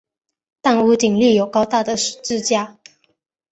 [0.63, 2.79] 但屋顶立有高大的十字架。